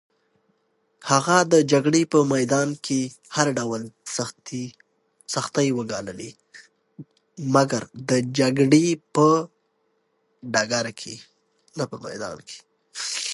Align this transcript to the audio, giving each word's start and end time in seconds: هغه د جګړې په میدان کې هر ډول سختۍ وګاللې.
هغه 1.11 1.37
د 1.53 1.55
جګړې 1.71 2.01
په 2.11 2.19
میدان 2.33 2.69
کې 2.85 2.99
هر 3.35 3.47
ډول 3.59 3.81
سختۍ 5.33 5.67
وګاللې. 5.77 6.29